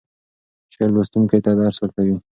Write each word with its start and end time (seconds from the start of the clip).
شعر 0.73 0.89
لوستونکی 0.95 1.39
ته 1.45 1.51
درس 1.59 1.75
ورکوي. 1.79 2.15